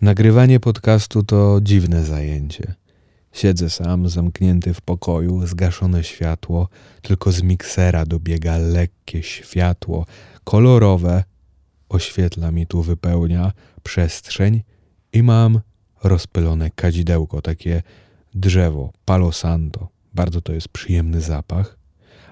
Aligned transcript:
Nagrywanie 0.00 0.60
podcastu 0.60 1.22
to 1.22 1.58
dziwne 1.62 2.04
zajęcie. 2.04 2.74
Siedzę 3.32 3.70
sam, 3.70 4.08
zamknięty 4.08 4.74
w 4.74 4.80
pokoju, 4.80 5.46
zgaszone 5.46 6.04
światło, 6.04 6.68
tylko 7.02 7.32
z 7.32 7.42
miksera 7.42 8.06
dobiega 8.06 8.56
lekkie 8.58 9.22
światło, 9.22 10.06
kolorowe, 10.44 11.24
oświetla 11.88 12.50
mi 12.50 12.66
tu, 12.66 12.82
wypełnia 12.82 13.52
przestrzeń 13.82 14.62
i 15.12 15.22
mam 15.22 15.60
rozpylone 16.04 16.70
kadzidełko, 16.70 17.42
takie 17.42 17.82
drzewo, 18.34 18.92
palo 19.04 19.32
santo. 19.32 19.88
Bardzo 20.14 20.40
to 20.40 20.52
jest 20.52 20.68
przyjemny 20.68 21.20
zapach, 21.20 21.78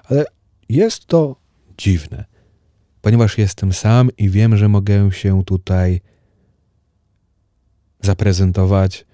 ale 0.05 0.25
jest 0.69 1.07
to 1.07 1.37
dziwne, 1.79 2.25
ponieważ 3.03 3.39
jestem 3.39 3.73
sam 3.73 4.11
i 4.19 4.31
wiem, 4.31 4.57
że 4.57 4.69
mogę 4.69 5.13
się 5.13 5.45
tutaj 5.45 6.01
zaprezentować, 8.05 9.07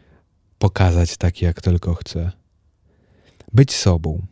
pokazać 0.58 1.16
tak, 1.16 1.42
jak 1.42 1.60
tylko 1.60 1.94
chcę. 1.94 2.32
Być 3.52 3.74
sobą. 3.74 4.26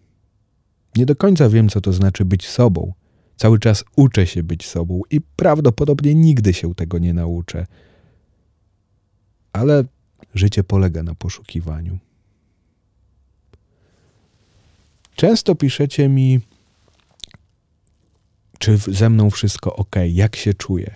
Nie 0.96 1.06
do 1.06 1.16
końca 1.16 1.48
wiem, 1.48 1.68
co 1.68 1.80
to 1.80 1.92
znaczy 1.92 2.24
być 2.24 2.48
sobą. 2.48 2.92
Cały 3.36 3.58
czas 3.58 3.84
uczę 3.96 4.26
się 4.26 4.42
być 4.42 4.66
sobą 4.66 5.00
i 5.10 5.20
prawdopodobnie 5.20 6.14
nigdy 6.14 6.54
się 6.54 6.74
tego 6.74 6.98
nie 6.98 7.14
nauczę. 7.14 7.66
Ale 9.52 9.84
życie 10.34 10.64
polega 10.64 11.02
na 11.02 11.14
poszukiwaniu. 11.14 11.98
Często 15.14 15.54
piszecie 15.54 16.08
mi, 16.08 16.40
czy 18.58 18.76
ze 18.76 19.10
mną 19.10 19.30
wszystko 19.30 19.76
ok, 19.76 19.96
jak 20.08 20.36
się 20.36 20.54
czuję. 20.54 20.94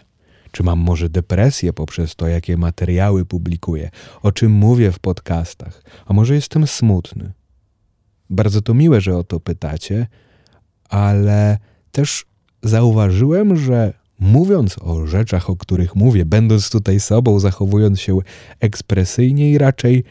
Czy 0.52 0.62
mam 0.62 0.79
może 0.79 1.09
depresję 1.09 1.73
poprzez 1.73 2.16
to, 2.16 2.29
jakie 2.29 2.56
materiały 2.56 3.24
publikuję, 3.24 3.91
o 4.23 4.33
czym 4.33 4.52
mówię 4.52 4.93
w 4.93 4.98
podcastach, 4.98 5.83
a 6.06 6.12
może 6.12 6.34
jestem 6.34 6.66
smutny? 6.66 7.32
Bardzo 8.30 8.62
to 8.62 8.74
miłe, 8.74 9.01
że 9.01 9.16
o 9.16 9.24
to 9.24 9.40
pytacie, 9.40 10.07
ale 10.88 11.59
też 11.93 12.24
zauważyłem, 12.62 13.57
że 13.57 13.93
mówiąc 14.21 14.77
o 14.80 15.07
rzeczach, 15.07 15.51
o 15.51 15.57
których 15.57 15.96
mówię, 15.96 16.24
będąc 16.24 16.71
tutaj 16.71 17.01
sobą, 17.01 17.40
zachowując 17.40 18.01
się 18.01 18.18
ekspresyjnie 18.60 19.51
i 19.51 19.59
raczej 19.59 20.05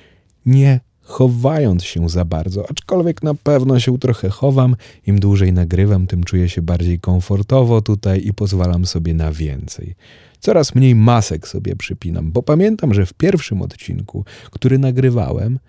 nie 0.45 0.79
chowając 1.01 1.83
się 1.83 2.09
za 2.09 2.25
bardzo, 2.25 2.65
aczkolwiek 2.69 3.23
na 3.23 3.33
pewno 3.35 3.79
się 3.79 3.97
trochę 3.97 4.29
chowam. 4.29 4.75
Im 5.07 5.19
dłużej 5.19 5.53
nagrywam, 5.53 6.07
tym 6.07 6.23
czuję 6.23 6.49
się 6.49 6.61
bardziej 6.61 6.99
komfortowo 6.99 7.81
tutaj 7.81 8.21
i 8.25 8.33
pozwalam 8.33 8.85
sobie 8.85 9.13
na 9.13 9.31
więcej. 9.31 9.95
Coraz 10.41 10.75
mniej 10.75 10.95
masek 10.95 11.47
sobie 11.47 11.75
przypinam, 11.75 12.31
bo 12.31 12.43
pamiętam, 12.43 12.93
że 12.93 13.05
w 13.05 13.13
pierwszym 13.13 13.61
odcinku, 13.61 14.25
który 14.51 14.79
nagrywałem, 14.79 15.59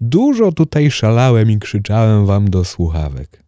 dużo 0.00 0.52
tutaj 0.52 0.90
szalałem 0.90 1.50
i 1.50 1.58
krzyczałem 1.58 2.26
wam 2.26 2.50
do 2.50 2.64
słuchawek. 2.64 3.42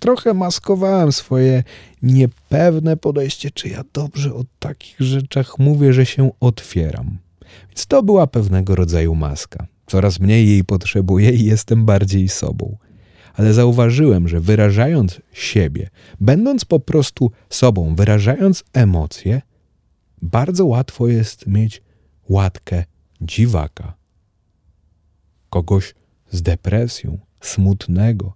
Trochę 0.00 0.34
maskowałem 0.34 1.12
swoje 1.12 1.62
niepewne 2.02 2.96
podejście, 2.96 3.50
czy 3.50 3.68
ja 3.68 3.84
dobrze 3.92 4.34
o 4.34 4.44
takich 4.58 5.00
rzeczach 5.00 5.58
mówię, 5.58 5.92
że 5.92 6.06
się 6.06 6.30
otwieram. 6.40 7.18
Więc 7.68 7.86
to 7.86 8.02
była 8.02 8.26
pewnego 8.26 8.74
rodzaju 8.74 9.14
maska. 9.14 9.66
Coraz 9.86 10.20
mniej 10.20 10.48
jej 10.48 10.64
potrzebuję 10.64 11.30
i 11.30 11.44
jestem 11.44 11.84
bardziej 11.84 12.28
sobą. 12.28 12.76
Ale 13.34 13.54
zauważyłem, 13.54 14.28
że 14.28 14.40
wyrażając 14.40 15.20
siebie, 15.32 15.90
będąc 16.20 16.64
po 16.64 16.80
prostu 16.80 17.30
sobą, 17.50 17.94
wyrażając 17.94 18.64
emocje, 18.72 19.42
bardzo 20.22 20.66
łatwo 20.66 21.08
jest 21.08 21.46
mieć 21.46 21.82
łatkę 22.28 22.84
dziwaka. 23.20 23.94
Kogoś 25.50 25.94
z 26.30 26.42
depresją, 26.42 27.18
smutnego, 27.40 28.34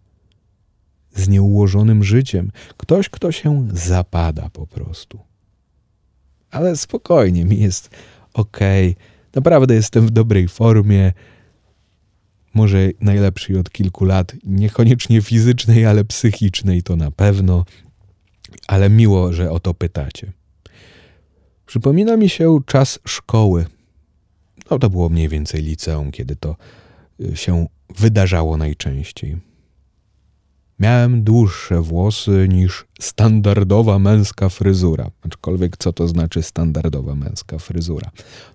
z 1.14 1.28
nieułożonym 1.28 2.04
życiem, 2.04 2.50
ktoś, 2.76 3.08
kto 3.08 3.32
się 3.32 3.68
zapada 3.72 4.50
po 4.52 4.66
prostu. 4.66 5.18
Ale 6.50 6.76
spokojnie, 6.76 7.44
mi 7.44 7.60
jest 7.60 7.90
okay. 8.34 8.94
naprawdę 9.34 9.74
jestem 9.74 10.06
w 10.06 10.10
dobrej 10.10 10.48
formie 10.48 11.12
może 12.54 12.90
najlepszej 13.00 13.56
od 13.56 13.70
kilku 13.70 14.04
lat, 14.04 14.32
niekoniecznie 14.44 15.22
fizycznej, 15.22 15.86
ale 15.86 16.04
psychicznej 16.04 16.82
to 16.82 16.96
na 16.96 17.10
pewno, 17.10 17.64
ale 18.66 18.90
miło, 18.90 19.32
że 19.32 19.50
o 19.50 19.60
to 19.60 19.74
pytacie. 19.74 20.32
Przypomina 21.66 22.16
mi 22.16 22.28
się 22.28 22.58
czas 22.66 22.98
szkoły. 23.06 23.66
No 24.70 24.78
to 24.78 24.90
było 24.90 25.08
mniej 25.08 25.28
więcej 25.28 25.62
liceum, 25.62 26.10
kiedy 26.10 26.36
to 26.36 26.56
y, 27.20 27.36
się 27.36 27.66
wydarzało 27.98 28.56
najczęściej. 28.56 29.47
Miałem 30.78 31.24
dłuższe 31.24 31.82
włosy 31.82 32.46
niż 32.50 32.86
standardowa 33.00 33.98
męska 33.98 34.48
fryzura. 34.48 35.10
Aczkolwiek 35.22 35.76
co 35.76 35.92
to 35.92 36.08
znaczy 36.08 36.42
standardowa 36.42 37.14
męska 37.14 37.58
fryzura? 37.58 38.10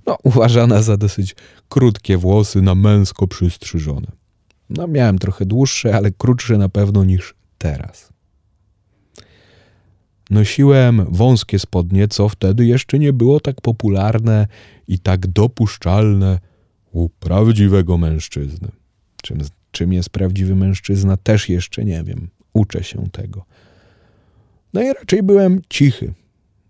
No, 0.05 0.17
uważana 0.23 0.81
za 0.81 0.97
dosyć 0.97 1.35
krótkie 1.69 2.17
włosy 2.17 2.61
na 2.61 2.75
męsko 2.75 3.27
przystrzyżone. 3.27 4.07
No, 4.69 4.87
miałem 4.87 5.19
trochę 5.19 5.45
dłuższe, 5.45 5.95
ale 5.95 6.11
krótsze 6.11 6.57
na 6.57 6.69
pewno 6.69 7.03
niż 7.03 7.35
teraz. 7.57 8.13
Nosiłem 10.29 11.05
wąskie 11.09 11.59
spodnie, 11.59 12.07
co 12.07 12.29
wtedy 12.29 12.65
jeszcze 12.65 12.99
nie 12.99 13.13
było 13.13 13.39
tak 13.39 13.61
popularne 13.61 14.47
i 14.87 14.99
tak 14.99 15.27
dopuszczalne 15.27 16.39
u 16.91 17.09
prawdziwego 17.09 17.97
mężczyzny. 17.97 18.67
Czym 19.21 19.39
Czym 19.73 19.93
jest 19.93 20.09
prawdziwy 20.09 20.55
mężczyzna, 20.55 21.17
też 21.17 21.49
jeszcze 21.49 21.85
nie 21.85 22.03
wiem. 22.03 22.27
Uczę 22.53 22.83
się 22.83 23.09
tego. 23.11 23.45
No 24.73 24.81
i 24.81 24.93
raczej 24.93 25.23
byłem 25.23 25.61
cichy. 25.69 26.13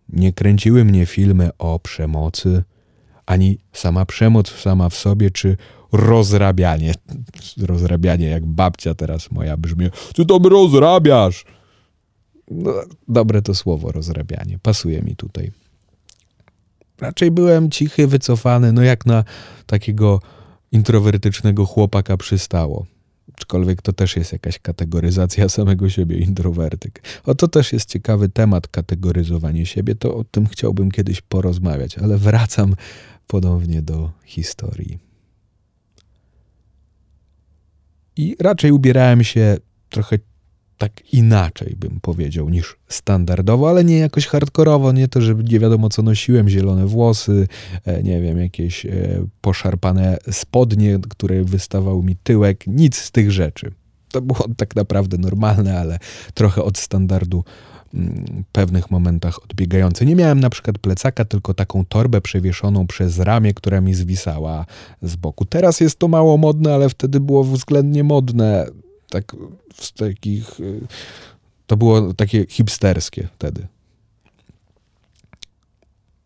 Nie 0.10 0.34
kręciły 0.34 0.86
mnie 0.86 1.06
filmy 1.06 1.50
o 1.58 1.80
przemocy, 1.80 2.64
ani 3.26 3.58
sama 3.74 4.06
przemoc 4.06 4.52
sama 4.52 4.90
w 4.90 4.96
sobie, 4.96 5.32
czy 5.32 5.58
rozrabianie. 5.92 6.94
Rozrabianie, 7.72 8.28
jak 8.28 8.46
babcia 8.46 8.94
teraz 8.96 9.32
moja 9.32 9.58
brzmi. 9.58 9.90
Ty 10.16 10.26
tam 10.26 10.44
rozrabiasz! 10.46 11.46
No, 12.52 12.74
dobre 13.08 13.42
to 13.42 13.56
słowo, 13.56 13.92
rozrabianie. 13.92 14.60
Pasuje 14.62 15.02
mi 15.02 15.16
tutaj. 15.16 15.52
Raczej 17.00 17.32
byłem 17.32 17.72
cichy, 17.72 18.08
wycofany, 18.08 18.74
no 18.74 18.82
jak 18.82 19.06
na 19.06 19.24
takiego 19.66 20.20
introwertycznego 20.74 21.66
chłopaka 21.66 22.18
przystało. 22.18 22.86
Aczkolwiek 23.34 23.82
to 23.82 23.94
też 23.94 24.16
jest 24.16 24.34
jakaś 24.34 24.60
kategoryzacja 24.60 25.50
samego 25.60 25.90
siebie, 25.90 26.18
introwertyk. 26.18 27.04
O 27.26 27.36
to 27.36 27.48
też 27.48 27.74
jest 27.74 27.90
ciekawy 27.90 28.30
temat, 28.30 28.68
kategoryzowanie 28.68 29.66
siebie. 29.66 29.96
To 29.96 30.16
o 30.16 30.24
tym 30.24 30.48
chciałbym 30.48 30.92
kiedyś 30.92 31.22
porozmawiać, 31.22 31.98
ale 31.98 32.18
wracam 32.18 32.76
ponownie 33.28 33.82
do 33.82 34.12
historii. 34.26 35.00
I 38.16 38.36
raczej 38.40 38.72
ubierałem 38.72 39.24
się 39.24 39.58
trochę 39.90 40.20
tak 40.78 41.14
inaczej, 41.14 41.76
bym 41.80 42.00
powiedział, 42.02 42.50
niż 42.50 42.78
standardowo, 42.88 43.70
ale 43.70 43.84
nie 43.84 43.98
jakoś 43.98 44.28
hardkorowo, 44.28 44.92
nie 44.92 45.08
to, 45.08 45.22
że 45.22 45.36
nie 45.36 45.60
wiadomo 45.60 45.90
co 45.90 46.02
nosiłem, 46.02 46.50
zielone 46.50 46.86
włosy, 46.86 47.48
e, 47.86 48.04
nie 48.04 48.22
wiem, 48.22 48.40
jakieś 48.40 48.86
e, 48.86 48.90
poszarpane 49.42 50.18
spodnie, 50.32 51.00
które 51.10 51.44
wystawał 51.44 52.04
mi 52.04 52.16
tyłek, 52.16 52.68
nic 52.68 52.98
z 52.98 53.12
tych 53.12 53.32
rzeczy. 53.32 53.72
To 54.12 54.22
było 54.22 54.46
tak 54.58 54.76
naprawdę 54.76 55.18
normalne, 55.18 55.80
ale 55.80 56.00
trochę 56.34 56.64
od 56.64 56.78
standardu 56.78 57.44
mm, 57.94 58.44
pewnych 58.52 58.92
momentach 58.92 59.44
odbiegające. 59.44 60.06
Nie 60.06 60.16
miałem 60.16 60.40
na 60.40 60.50
przykład 60.50 60.78
plecaka, 60.78 61.26
tylko 61.26 61.54
taką 61.54 61.86
torbę 61.86 62.22
przewieszoną 62.22 62.88
przez 62.88 63.20
ramię, 63.20 63.54
która 63.54 63.82
mi 63.82 63.94
zwisała 63.94 64.66
z 65.02 65.16
boku. 65.16 65.46
Teraz 65.46 65.80
jest 65.80 66.00
to 66.00 66.08
mało 66.08 66.38
modne, 66.38 66.74
ale 66.74 66.90
wtedy 66.90 67.20
było 67.20 67.44
względnie 67.44 68.04
modne 68.04 68.68
tak 69.14 69.36
z 69.74 69.94
takich. 69.94 70.60
Y, 70.60 70.88
to 71.68 71.78
było 71.78 72.14
takie 72.14 72.46
hipsterskie 72.50 73.28
wtedy. 73.36 73.68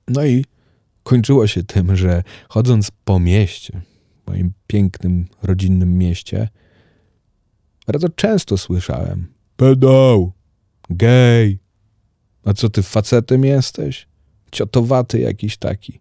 No 0.07 0.25
i 0.25 0.45
kończyło 1.03 1.47
się 1.47 1.63
tym, 1.63 1.95
że 1.95 2.23
chodząc 2.49 2.91
po 3.05 3.19
mieście, 3.19 3.81
moim 4.27 4.51
pięknym, 4.67 5.27
rodzinnym 5.43 5.97
mieście, 5.97 6.49
bardzo 7.87 8.09
często 8.09 8.57
słyszałem: 8.57 9.27
pedał, 9.57 10.31
gej, 10.89 11.59
a 12.45 12.53
co 12.53 12.69
ty 12.69 12.83
facetem 12.83 13.45
jesteś? 13.45 14.07
Ciotowaty 14.51 15.19
jakiś 15.19 15.57
taki. 15.57 15.99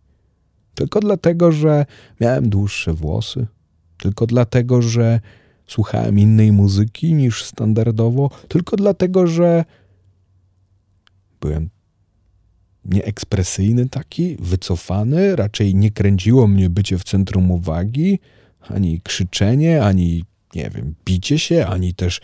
Tylko 0.74 1.00
dlatego, 1.00 1.52
że 1.52 1.86
miałem 2.20 2.48
dłuższe 2.48 2.92
włosy, 2.92 3.46
tylko 3.98 4.26
dlatego, 4.26 4.82
że 4.82 5.20
słuchałem 5.66 6.18
innej 6.18 6.52
muzyki 6.52 7.14
niż 7.14 7.44
standardowo, 7.44 8.30
tylko 8.48 8.76
dlatego, 8.76 9.26
że 9.26 9.64
byłem 11.40 11.70
nieekspresyjny 12.84 13.88
taki, 13.88 14.36
wycofany, 14.40 15.36
raczej 15.36 15.74
nie 15.74 15.90
kręciło 15.90 16.46
mnie 16.46 16.70
bycie 16.70 16.98
w 16.98 17.04
centrum 17.04 17.50
uwagi, 17.50 18.18
ani 18.60 19.00
krzyczenie, 19.00 19.84
ani, 19.84 20.24
nie 20.54 20.70
wiem, 20.70 20.94
bicie 21.04 21.38
się, 21.38 21.66
ani 21.66 21.94
też 21.94 22.20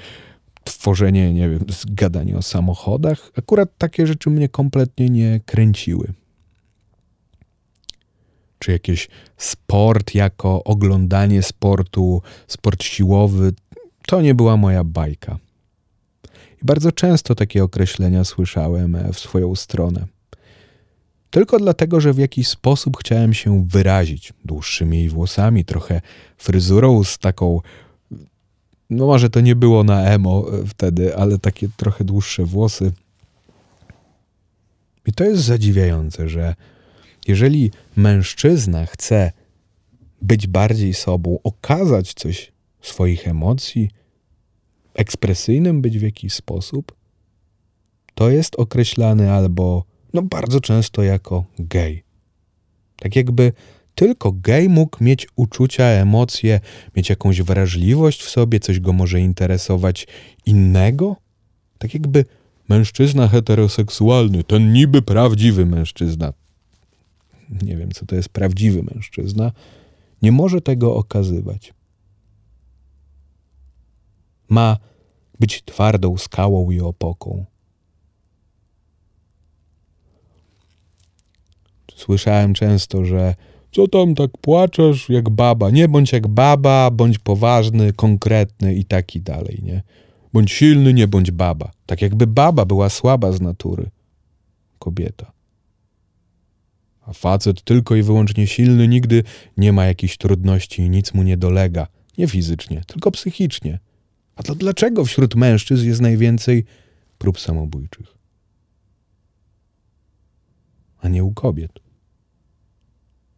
tworzenie, 0.65 1.35
nie 1.35 1.49
wiem, 1.49 1.65
gadanie 1.87 2.37
o 2.37 2.43
samochodach. 2.43 3.31
Akurat 3.37 3.79
takie 3.79 4.07
rzeczy 4.07 4.31
mnie 4.31 4.49
kompletnie 4.49 5.09
nie 5.09 5.41
kręciły. 5.47 6.13
Czy 8.63 8.73
jakiś 8.73 9.09
sport 9.37 10.15
jako 10.15 10.65
oglądanie 10.65 11.43
sportu, 11.43 12.23
sport 12.47 12.83
siłowy, 12.83 13.53
to 14.07 14.21
nie 14.21 14.35
była 14.35 14.57
moja 14.57 14.85
bajka. 14.85 15.39
I 16.63 16.67
bardzo 16.67 16.93
często 16.93 17.35
takie 17.35 17.65
określenia 17.65 18.25
słyszałem 18.25 18.97
e, 18.97 19.13
w 19.13 19.19
swoją 19.19 19.55
stronę. 19.55 20.07
Tylko 21.31 21.59
dlatego, 21.59 22.01
że 22.01 22.13
w 22.13 22.19
jakiś 22.19 22.49
sposób 22.49 22.97
chciałem 22.97 23.35
się 23.35 23.65
wyrazić 23.69 24.33
dłuższymi 24.45 25.09
włosami, 25.09 25.65
trochę 25.65 26.01
fryzurą 26.39 27.05
z 27.05 27.19
taką. 27.19 27.61
No, 28.91 29.07
może 29.07 29.31
to 29.31 29.41
nie 29.41 29.57
było 29.57 29.85
na 29.85 30.03
emo 30.05 30.47
e, 30.53 30.67
wtedy, 30.67 31.17
ale 31.17 31.39
takie 31.39 31.69
trochę 31.77 32.05
dłuższe 32.05 32.45
włosy. 32.45 32.93
I 35.07 35.13
to 35.13 35.25
jest 35.25 35.43
zadziwiające, 35.43 36.29
że 36.29 36.55
jeżeli 37.29 37.71
mężczyzna 37.97 38.87
chce 38.87 39.33
być 40.23 40.47
bardziej 40.47 40.95
sobą, 40.95 41.39
okazać 41.45 42.15
coś 42.15 42.53
swoich 42.81 43.29
emocji, 43.29 43.91
ekspresyjnym 44.95 45.83
być 45.83 45.99
w 45.99 46.03
jakiś 46.03 46.33
sposób, 46.33 46.97
to 48.15 48.31
jest 48.31 48.55
określany 48.57 49.33
albo 49.33 49.85
no 50.15 50.23
bardzo 50.23 50.61
często 50.61 51.03
jako 51.03 51.45
gej. 51.59 52.05
Tak 52.97 53.17
jakby 53.17 53.53
tylko 53.95 54.33
gej 54.33 54.69
mógł 54.69 55.05
mieć 55.05 55.27
uczucia, 55.37 55.85
emocje, 55.85 56.61
mieć 56.97 57.11
jakąś 57.11 57.43
wrażliwość 57.43 58.23
w 58.23 58.31
sobie, 58.31 58.61
coś 58.61 58.81
go 58.81 58.93
może 58.93 59.21
interesować 59.21 60.07
innego. 60.47 61.17
Tak 61.79 61.95
jakby 61.95 62.25
mężczyzna 62.69 63.29
heteroseksualny, 63.29 64.45
ten 64.45 64.73
niby 64.73 65.03
prawdziwy 65.03 65.67
mężczyzna, 65.67 66.33
nie 67.63 67.77
wiem 67.77 67.91
co 67.91 68.07
to 68.07 68.17
jest 68.17 68.29
prawdziwy 68.29 68.83
mężczyzna, 68.83 69.53
nie 70.23 70.33
może 70.33 70.61
tego 70.61 70.97
okazywać. 70.97 71.75
Ma 74.49 74.77
być 75.41 75.63
twardą 75.63 76.17
skałą 76.17 76.71
i 76.71 76.81
opoką. 76.81 77.45
Słyszałem 81.97 82.55
często, 82.55 83.05
że 83.05 83.35
co 83.73 83.89
tam 83.89 84.15
tak 84.15 84.31
płaczesz 84.41 85.09
jak 85.09 85.31
baba? 85.31 85.71
Nie 85.71 85.89
bądź 85.89 86.13
jak 86.13 86.29
baba, 86.29 86.91
bądź 86.91 87.19
poważny, 87.19 87.93
konkretny 87.93 88.75
i 88.75 88.85
taki 88.85 89.21
dalej, 89.21 89.61
nie? 89.63 89.83
Bądź 90.33 90.53
silny, 90.53 90.95
nie 90.95 91.09
bądź 91.09 91.31
baba. 91.31 91.71
Tak 91.87 92.03
jakby 92.03 92.27
baba 92.27 92.65
była 92.65 92.89
słaba 92.89 93.33
z 93.33 93.41
natury. 93.41 93.91
Kobieta. 94.79 95.33
A 97.07 97.13
facet 97.13 97.63
tylko 97.63 97.97
i 97.97 98.03
wyłącznie 98.03 98.47
silny 98.47 98.89
nigdy 98.89 99.23
nie 99.57 99.73
ma 99.73 99.85
jakichś 99.85 100.17
trudności 100.17 100.83
i 100.83 100.91
nic 100.91 101.15
mu 101.15 101.23
nie 101.23 101.37
dolega. 101.37 101.87
Nie 102.19 102.29
fizycznie, 102.29 102.83
tylko 102.87 103.11
psychicznie. 103.11 103.79
A 104.37 104.43
to 104.43 104.55
dlaczego 104.55 105.05
wśród 105.05 105.35
mężczyzn 105.35 105.87
jest 105.87 106.01
najwięcej 106.01 106.65
prób 107.19 107.41
samobójczych? 107.41 108.15
A 111.01 111.09
nie 111.09 111.25
u 111.25 111.33
kobiet. 111.33 111.73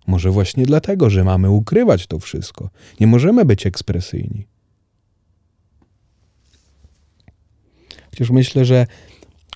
Może 0.07 0.31
właśnie 0.31 0.67
dlatego, 0.67 1.11
że 1.11 1.25
mamy 1.25 1.51
ukrywać 1.51 2.07
to 2.07 2.19
wszystko. 2.19 2.71
Nie 3.01 3.07
możemy 3.07 3.45
być 3.45 3.67
ekspresyjni. 3.67 4.47
Chociaż 8.11 8.31
myślę, 8.31 8.65
że 8.65 8.87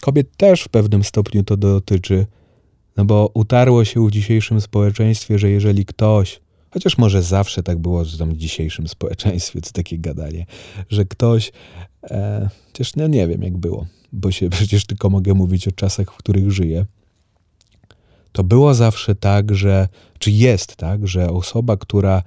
kobiet 0.01 0.37
też 0.37 0.63
w 0.63 0.69
pewnym 0.69 1.05
stopniu 1.05 1.45
to 1.45 1.57
dotyczy, 1.57 2.27
no 2.99 3.05
bo 3.05 3.31
utarło 3.35 3.85
się 3.85 4.07
w 4.07 4.11
dzisiejszym 4.11 4.61
społeczeństwie, 4.61 5.39
że 5.39 5.51
jeżeli 5.51 5.85
ktoś, 5.85 6.41
chociaż 6.71 6.99
może 6.99 7.23
zawsze 7.23 7.63
tak 7.63 7.79
było 7.79 8.05
w 8.05 8.19
tam 8.19 8.37
dzisiejszym 8.37 8.89
społeczeństwie, 8.89 9.61
co 9.61 9.73
takie 9.73 9.99
gadanie, 9.99 10.47
że 10.91 11.05
ktoś, 11.05 11.53
e, 12.11 12.49
chociaż 12.67 12.97
no 12.97 13.07
nie 13.07 13.29
wiem 13.29 13.43
jak 13.43 13.57
było, 13.57 13.87
bo 14.13 14.31
się 14.31 14.51
przecież 14.59 14.87
tylko 14.87 15.11
mogę 15.11 15.35
mówić 15.35 15.69
o 15.69 15.73
czasach, 15.73 16.13
w 16.13 16.17
których 16.17 16.51
żyję, 16.51 16.87
to 18.33 18.45
było 18.45 18.75
zawsze 18.75 19.15
tak, 19.15 19.55
że, 19.55 19.89
czy 20.19 20.31
jest 20.31 20.77
tak, 20.77 21.09
że 21.09 21.31
osoba, 21.31 21.77
która 21.77 22.23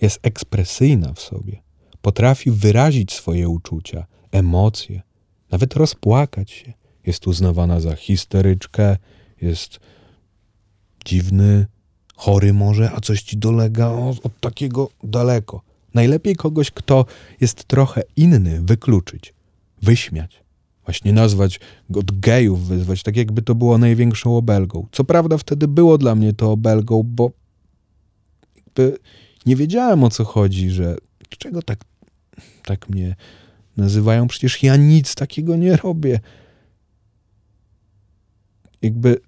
jest 0.00 0.18
ekspresyjna 0.22 1.12
w 1.12 1.20
sobie, 1.20 1.62
potrafi 2.02 2.50
wyrazić 2.50 3.12
swoje 3.12 3.48
uczucia, 3.48 4.06
emocje, 4.32 5.02
nawet 5.50 5.76
rozpłakać 5.76 6.50
się, 6.50 6.72
jest 7.06 7.26
uznawana 7.26 7.80
za 7.80 7.96
histeryczkę, 7.96 8.96
jest 9.44 9.80
dziwny, 11.04 11.66
chory 12.16 12.52
może, 12.52 12.92
a 12.92 13.00
coś 13.00 13.22
ci 13.22 13.36
dolega 13.36 13.88
od, 13.88 14.26
od 14.26 14.40
takiego 14.40 14.90
daleko. 15.02 15.62
Najlepiej 15.94 16.36
kogoś, 16.36 16.70
kto 16.70 17.06
jest 17.40 17.64
trochę 17.64 18.02
inny, 18.16 18.62
wykluczyć, 18.62 19.34
wyśmiać. 19.82 20.44
Właśnie 20.84 21.12
nazwać 21.12 21.60
go 21.90 22.00
od 22.00 22.20
gejów, 22.20 22.66
wyzwać, 22.66 23.02
tak 23.02 23.16
jakby 23.16 23.42
to 23.42 23.54
było 23.54 23.78
największą 23.78 24.36
obelgą. 24.36 24.86
Co 24.92 25.04
prawda 25.04 25.38
wtedy 25.38 25.68
było 25.68 25.98
dla 25.98 26.14
mnie 26.14 26.32
to 26.32 26.52
obelgą, 26.52 27.02
bo 27.02 27.30
nie 29.46 29.56
wiedziałem 29.56 30.04
o 30.04 30.10
co 30.10 30.24
chodzi, 30.24 30.70
że 30.70 30.96
czego 31.38 31.62
tak, 31.62 31.84
tak 32.64 32.88
mnie 32.88 33.16
nazywają. 33.76 34.26
Przecież 34.26 34.62
ja 34.62 34.76
nic 34.76 35.14
takiego 35.14 35.56
nie 35.56 35.76
robię. 35.76 36.20
Jakby 38.82 39.20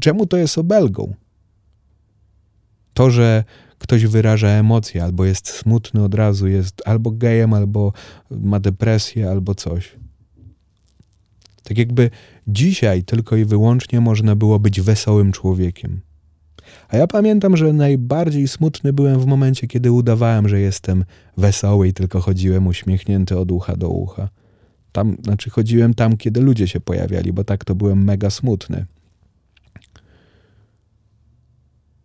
czemu 0.00 0.26
to 0.26 0.36
jest 0.36 0.58
obelgą? 0.58 1.14
To, 2.94 3.10
że 3.10 3.44
ktoś 3.78 4.06
wyraża 4.06 4.48
emocje, 4.48 5.04
albo 5.04 5.24
jest 5.24 5.48
smutny 5.48 6.02
od 6.02 6.14
razu, 6.14 6.48
jest 6.48 6.82
albo 6.84 7.10
gejem, 7.10 7.54
albo 7.54 7.92
ma 8.30 8.60
depresję, 8.60 9.30
albo 9.30 9.54
coś. 9.54 9.96
Tak 11.62 11.78
jakby 11.78 12.10
dzisiaj 12.46 13.02
tylko 13.04 13.36
i 13.36 13.44
wyłącznie 13.44 14.00
można 14.00 14.36
było 14.36 14.58
być 14.58 14.80
wesołym 14.80 15.32
człowiekiem. 15.32 16.00
A 16.88 16.96
ja 16.96 17.06
pamiętam, 17.06 17.56
że 17.56 17.72
najbardziej 17.72 18.48
smutny 18.48 18.92
byłem 18.92 19.20
w 19.20 19.26
momencie, 19.26 19.66
kiedy 19.66 19.92
udawałem, 19.92 20.48
że 20.48 20.60
jestem 20.60 21.04
wesoły 21.36 21.88
i 21.88 21.92
tylko 21.92 22.20
chodziłem 22.20 22.66
uśmiechnięty 22.66 23.38
od 23.38 23.52
ucha 23.52 23.76
do 23.76 23.88
ucha. 23.88 24.28
Tam, 24.92 25.16
znaczy 25.24 25.50
chodziłem 25.50 25.94
tam, 25.94 26.16
kiedy 26.16 26.40
ludzie 26.40 26.68
się 26.68 26.80
pojawiali, 26.80 27.32
bo 27.32 27.44
tak 27.44 27.64
to 27.64 27.74
byłem 27.74 28.04
mega 28.04 28.30
smutny. 28.30 28.86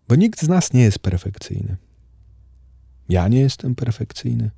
Bo 0.07 0.15
nikt 0.15 0.41
z 0.41 0.47
nas 0.47 0.73
nie 0.73 0.81
jest 0.81 0.99
perfekcyjny. 0.99 1.77
Ja 3.09 3.27
nie 3.27 3.39
jestem 3.39 3.75
perfekcyjny. 3.75 4.51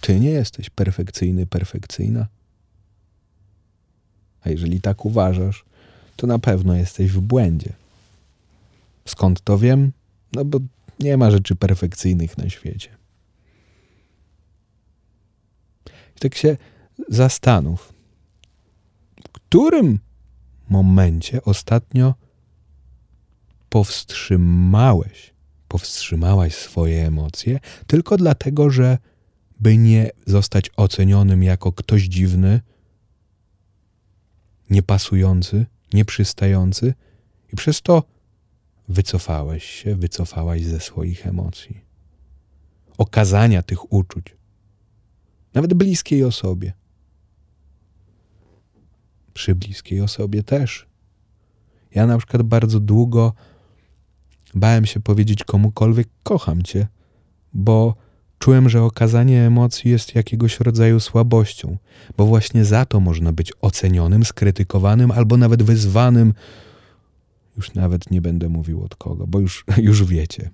Ty 0.00 0.20
nie 0.20 0.30
jesteś 0.30 0.70
perfekcyjny, 0.70 1.46
perfekcyjna. 1.46 2.26
A 4.40 4.50
jeżeli 4.50 4.80
tak 4.80 5.04
uważasz, 5.04 5.64
to 6.16 6.26
na 6.26 6.38
pewno 6.38 6.74
jesteś 6.74 7.10
w 7.10 7.20
błędzie. 7.20 7.72
Skąd 9.04 9.40
to 9.40 9.58
wiem? 9.58 9.92
No 10.32 10.44
bo 10.44 10.58
nie 11.00 11.16
ma 11.16 11.30
rzeczy 11.30 11.56
perfekcyjnych 11.56 12.38
na 12.38 12.50
świecie. 12.50 12.96
I 16.16 16.18
tak 16.20 16.34
się 16.34 16.56
zastanów, 17.08 17.92
w 19.28 19.32
którym 19.32 19.98
momencie 20.68 21.44
ostatnio 21.44 22.14
powstrzymałeś, 23.68 25.34
powstrzymałaś 25.68 26.54
swoje 26.54 27.06
emocje 27.06 27.60
tylko 27.86 28.16
dlatego, 28.16 28.70
że 28.70 28.98
by 29.60 29.76
nie 29.76 30.10
zostać 30.26 30.70
ocenionym 30.76 31.42
jako 31.42 31.72
ktoś 31.72 32.02
dziwny, 32.02 32.60
niepasujący, 34.70 35.66
nieprzystający 35.92 36.94
i 37.52 37.56
przez 37.56 37.82
to 37.82 38.02
wycofałeś 38.88 39.64
się, 39.64 39.96
wycofałaś 39.96 40.64
ze 40.64 40.80
swoich 40.80 41.26
emocji, 41.26 41.80
okazania 42.98 43.62
tych 43.62 43.92
uczuć, 43.92 44.36
nawet 45.54 45.74
bliskiej 45.74 46.24
osobie. 46.24 46.72
Przy 49.34 49.54
bliskiej 49.54 50.00
osobie 50.00 50.42
też. 50.42 50.86
Ja 51.94 52.06
na 52.06 52.18
przykład 52.18 52.42
bardzo 52.42 52.80
długo 52.80 53.32
bałem 54.56 54.86
się 54.86 55.00
powiedzieć 55.00 55.44
komukolwiek 55.44 56.08
kocham 56.22 56.62
cię, 56.62 56.86
bo 57.52 57.94
Czułem, 58.38 58.68
że 58.68 58.82
okazanie 58.82 59.46
emocji 59.46 59.90
jest 59.90 60.14
jakiegoś 60.14 60.60
rodzaju 60.60 61.00
słabością, 61.00 61.76
bo 62.16 62.26
właśnie 62.26 62.64
za 62.64 62.84
to 62.84 63.00
można 63.00 63.32
być 63.32 63.52
ocenionym, 63.60 64.24
skrytykowanym 64.24 65.10
albo 65.10 65.36
nawet 65.36 65.62
wyzwanym 65.62 66.34
Już 67.56 67.74
nawet 67.74 68.10
nie 68.10 68.20
będę 68.20 68.48
mówił 68.48 68.84
od 68.84 68.96
kogo, 68.96 69.26
bo 69.26 69.40
już, 69.40 69.64
już 69.88 70.04
wiecie. 70.04 70.50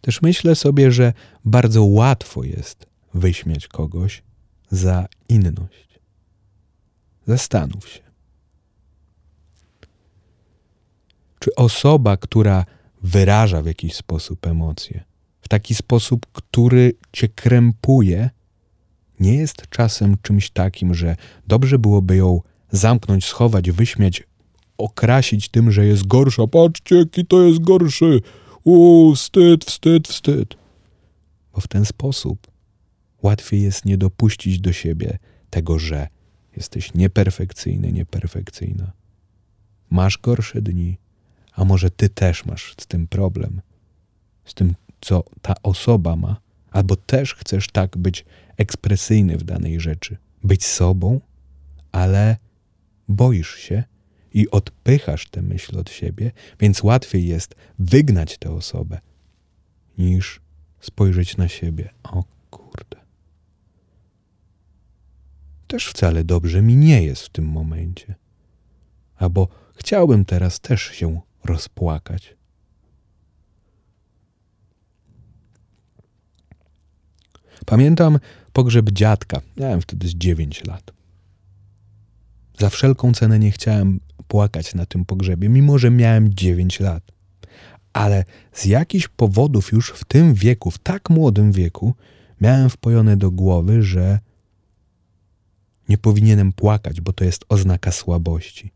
Też 0.00 0.22
myślę 0.22 0.54
sobie, 0.54 0.92
że 0.92 1.12
bardzo 1.44 1.84
łatwo 1.84 2.44
jest 2.44 2.86
wyśmiać 3.14 3.68
kogoś 3.68 4.22
za 4.70 5.06
inność. 5.28 6.00
Zastanów 7.26 7.88
się. 7.88 8.07
Czy 11.38 11.54
osoba, 11.54 12.16
która 12.16 12.64
wyraża 13.02 13.62
w 13.62 13.66
jakiś 13.66 13.94
sposób 13.94 14.46
emocje, 14.46 15.04
w 15.40 15.48
taki 15.48 15.74
sposób, 15.74 16.26
który 16.32 16.92
cię 17.12 17.28
krępuje, 17.28 18.30
nie 19.20 19.34
jest 19.34 19.62
czasem 19.70 20.16
czymś 20.22 20.50
takim, 20.50 20.94
że 20.94 21.16
dobrze 21.46 21.78
byłoby 21.78 22.16
ją 22.16 22.40
zamknąć, 22.70 23.24
schować, 23.24 23.70
wyśmiać, 23.70 24.22
okrasić 24.78 25.48
tym, 25.48 25.72
że 25.72 25.86
jest 25.86 26.06
gorsza. 26.06 26.46
Patrzcie, 26.46 26.96
jaki 26.96 27.26
to 27.26 27.42
jest 27.42 27.58
gorszy. 27.60 28.20
U, 28.64 29.14
wstyd, 29.14 29.64
wstyd, 29.64 30.08
wstyd. 30.08 30.54
Bo 31.54 31.60
w 31.60 31.68
ten 31.68 31.84
sposób 31.84 32.46
łatwiej 33.22 33.62
jest 33.62 33.84
nie 33.84 33.98
dopuścić 33.98 34.60
do 34.60 34.72
siebie 34.72 35.18
tego, 35.50 35.78
że 35.78 36.08
jesteś 36.56 36.94
nieperfekcyjny, 36.94 37.92
nieperfekcyjna. 37.92 38.92
Masz 39.90 40.18
gorsze 40.18 40.62
dni, 40.62 40.98
a 41.58 41.64
może 41.64 41.90
ty 41.90 42.08
też 42.08 42.44
masz 42.44 42.74
z 42.80 42.86
tym 42.86 43.06
problem, 43.06 43.60
z 44.44 44.54
tym, 44.54 44.74
co 45.00 45.24
ta 45.42 45.54
osoba 45.62 46.16
ma, 46.16 46.40
albo 46.70 46.96
też 46.96 47.34
chcesz 47.34 47.68
tak 47.68 47.96
być 47.96 48.24
ekspresyjny 48.56 49.38
w 49.38 49.44
danej 49.44 49.80
rzeczy, 49.80 50.16
być 50.44 50.64
sobą, 50.64 51.20
ale 51.92 52.36
boisz 53.08 53.54
się 53.54 53.84
i 54.34 54.50
odpychasz 54.50 55.28
tę 55.30 55.42
myśl 55.42 55.78
od 55.78 55.90
siebie, 55.90 56.32
więc 56.60 56.82
łatwiej 56.82 57.26
jest 57.26 57.54
wygnać 57.78 58.38
tę 58.38 58.50
osobę, 58.50 59.00
niż 59.98 60.40
spojrzeć 60.80 61.36
na 61.36 61.48
siebie. 61.48 61.88
O 62.02 62.24
kurde. 62.50 62.96
Też 65.66 65.86
wcale 65.86 66.24
dobrze 66.24 66.62
mi 66.62 66.76
nie 66.76 67.02
jest 67.02 67.22
w 67.22 67.30
tym 67.30 67.44
momencie. 67.44 68.14
Albo 69.16 69.48
chciałbym 69.74 70.24
teraz 70.24 70.60
też 70.60 70.82
się 70.82 71.20
rozpłakać. 71.44 72.36
Pamiętam 77.66 78.18
pogrzeb 78.52 78.90
dziadka. 78.90 79.40
Miałem 79.56 79.80
wtedy 79.80 80.08
z 80.08 80.14
9 80.14 80.64
lat. 80.64 80.92
Za 82.58 82.70
wszelką 82.70 83.12
cenę 83.12 83.38
nie 83.38 83.50
chciałem 83.50 84.00
płakać 84.28 84.74
na 84.74 84.86
tym 84.86 85.04
pogrzebie, 85.04 85.48
mimo 85.48 85.78
że 85.78 85.90
miałem 85.90 86.34
9 86.34 86.80
lat. 86.80 87.02
Ale 87.92 88.24
z 88.52 88.64
jakichś 88.64 89.08
powodów 89.08 89.72
już 89.72 89.90
w 89.90 90.04
tym 90.04 90.34
wieku, 90.34 90.70
w 90.70 90.78
tak 90.78 91.10
młodym 91.10 91.52
wieku, 91.52 91.94
miałem 92.40 92.70
wpojone 92.70 93.16
do 93.16 93.30
głowy, 93.30 93.82
że 93.82 94.18
nie 95.88 95.98
powinienem 95.98 96.52
płakać, 96.52 97.00
bo 97.00 97.12
to 97.12 97.24
jest 97.24 97.44
oznaka 97.48 97.92
słabości. 97.92 98.70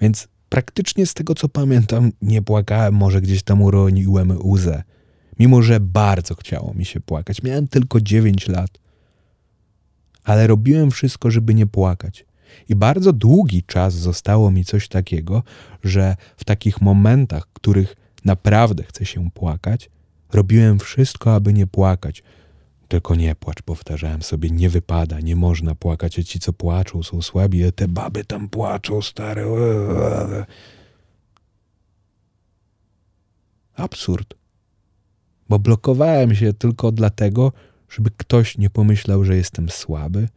Więc 0.00 0.28
praktycznie 0.48 1.06
z 1.06 1.14
tego 1.14 1.34
co 1.34 1.48
pamiętam, 1.48 2.12
nie 2.22 2.42
płakałem, 2.42 2.94
może 2.94 3.20
gdzieś 3.20 3.42
tam 3.42 3.62
uroniłem 3.62 4.38
łzę. 4.44 4.82
Mimo, 5.38 5.62
że 5.62 5.80
bardzo 5.80 6.34
chciało 6.34 6.74
mi 6.74 6.84
się 6.84 7.00
płakać. 7.00 7.42
Miałem 7.42 7.68
tylko 7.68 8.00
9 8.00 8.48
lat. 8.48 8.70
Ale 10.24 10.46
robiłem 10.46 10.90
wszystko, 10.90 11.30
żeby 11.30 11.54
nie 11.54 11.66
płakać. 11.66 12.24
I 12.68 12.74
bardzo 12.74 13.12
długi 13.12 13.62
czas 13.62 13.94
zostało 13.94 14.50
mi 14.50 14.64
coś 14.64 14.88
takiego, 14.88 15.42
że 15.84 16.16
w 16.36 16.44
takich 16.44 16.80
momentach, 16.80 17.48
których 17.52 17.96
naprawdę 18.24 18.82
chce 18.82 19.06
się 19.06 19.30
płakać, 19.30 19.90
robiłem 20.32 20.78
wszystko, 20.78 21.34
aby 21.34 21.52
nie 21.52 21.66
płakać. 21.66 22.22
Tylko 22.90 23.14
nie 23.14 23.34
płacz, 23.34 23.62
powtarzałem 23.62 24.22
sobie, 24.22 24.50
nie 24.50 24.68
wypada, 24.68 25.20
nie 25.20 25.36
można 25.36 25.74
płakać, 25.74 26.14
ci, 26.14 26.40
co 26.40 26.52
płaczą, 26.52 27.02
są 27.02 27.22
słabi, 27.22 27.64
a 27.64 27.72
te 27.72 27.88
baby 27.88 28.24
tam 28.24 28.48
płaczą, 28.48 29.02
stare. 29.02 29.46
Absurd. 33.74 34.34
Bo 35.48 35.58
blokowałem 35.58 36.34
się 36.34 36.52
tylko 36.52 36.92
dlatego, 36.92 37.52
żeby 37.90 38.10
ktoś 38.16 38.58
nie 38.58 38.70
pomyślał, 38.70 39.24
że 39.24 39.36
jestem 39.36 39.68
słaby, 39.68 40.28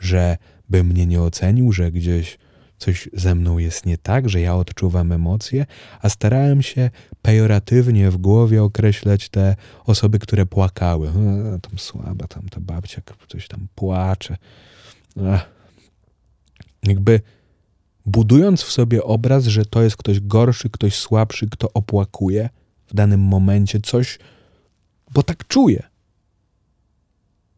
że 0.00 0.36
by 0.68 0.84
mnie 0.84 1.06
nie 1.06 1.22
ocenił, 1.22 1.72
że 1.72 1.92
gdzieś 1.92 2.38
coś 2.84 3.08
ze 3.12 3.34
mną 3.34 3.58
jest 3.58 3.86
nie 3.86 3.98
tak, 3.98 4.28
że 4.28 4.40
ja 4.40 4.56
odczuwam 4.56 5.12
emocje, 5.12 5.66
a 6.00 6.08
starałem 6.08 6.62
się 6.62 6.90
pejoratywnie 7.22 8.10
w 8.10 8.16
głowie 8.16 8.62
określać 8.62 9.28
te 9.28 9.56
osoby, 9.84 10.18
które 10.18 10.46
płakały. 10.46 11.08
A, 11.08 11.58
tam 11.58 11.78
słaba, 11.78 12.26
tam 12.26 12.48
ta 12.48 12.60
babcia 12.60 13.02
coś 13.28 13.48
tam 13.48 13.66
płacze. 13.74 14.36
Ach. 15.26 15.48
Jakby 16.82 17.20
budując 18.06 18.62
w 18.62 18.72
sobie 18.72 19.04
obraz, 19.04 19.44
że 19.44 19.64
to 19.64 19.82
jest 19.82 19.96
ktoś 19.96 20.20
gorszy, 20.20 20.70
ktoś 20.70 20.94
słabszy, 20.94 21.48
kto 21.50 21.72
opłakuje 21.72 22.48
w 22.86 22.94
danym 22.94 23.20
momencie 23.20 23.80
coś, 23.80 24.18
bo 25.14 25.22
tak 25.22 25.46
czuję. 25.46 25.82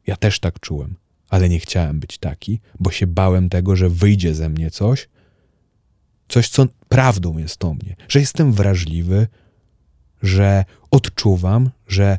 Ja 0.06 0.16
też 0.16 0.40
tak 0.40 0.60
czułem 0.60 0.96
ale 1.28 1.48
nie 1.48 1.58
chciałem 1.58 2.00
być 2.00 2.18
taki, 2.18 2.60
bo 2.80 2.90
się 2.90 3.06
bałem 3.06 3.48
tego, 3.48 3.76
że 3.76 3.88
wyjdzie 3.88 4.34
ze 4.34 4.48
mnie 4.48 4.70
coś, 4.70 5.08
coś, 6.28 6.48
co 6.48 6.66
prawdą 6.88 7.38
jest 7.38 7.64
o 7.64 7.74
mnie, 7.74 7.96
że 8.08 8.20
jestem 8.20 8.52
wrażliwy, 8.52 9.28
że 10.22 10.64
odczuwam, 10.90 11.70
że 11.86 12.18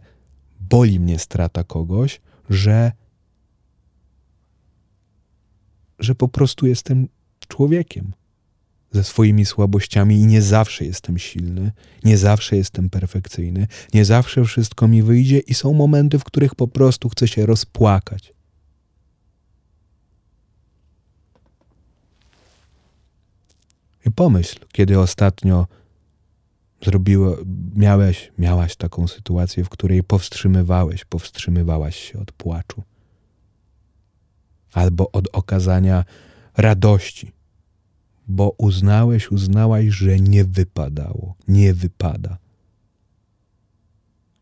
boli 0.59 0.99
mnie 0.99 1.19
strata 1.19 1.63
kogoś, 1.63 2.21
że, 2.49 2.91
że 5.99 6.15
po 6.15 6.27
prostu 6.27 6.67
jestem 6.67 7.07
człowiekiem 7.47 8.13
ze 8.91 9.03
swoimi 9.03 9.45
słabościami 9.45 10.15
i 10.15 10.25
nie 10.25 10.41
zawsze 10.41 10.85
jestem 10.85 11.17
silny, 11.17 11.71
nie 12.03 12.17
zawsze 12.17 12.57
jestem 12.57 12.89
perfekcyjny, 12.89 13.67
nie 13.93 14.05
zawsze 14.05 14.45
wszystko 14.45 14.87
mi 14.87 15.03
wyjdzie 15.03 15.39
i 15.39 15.53
są 15.53 15.73
momenty, 15.73 16.19
w 16.19 16.23
których 16.23 16.55
po 16.55 16.67
prostu 16.67 17.09
chcę 17.09 17.27
się 17.27 17.45
rozpłakać. 17.45 18.33
Pomyśl, 24.17 24.59
kiedy 24.71 24.99
ostatnio 24.99 25.67
zrobiło, 26.81 27.37
miałeś, 27.75 28.31
miałaś 28.37 28.75
taką 28.75 29.07
sytuację, 29.07 29.63
w 29.63 29.69
której 29.69 30.03
powstrzymywałeś, 30.03 31.05
powstrzymywałaś 31.05 31.95
się 31.95 32.19
od 32.19 32.31
płaczu 32.31 32.83
albo 34.73 35.11
od 35.11 35.27
okazania 35.33 36.05
radości, 36.57 37.31
bo 38.27 38.55
uznałeś, 38.57 39.31
uznałaś, 39.31 39.85
że 39.85 40.19
nie 40.19 40.43
wypadało, 40.45 41.35
nie 41.47 41.73
wypada. 41.73 42.37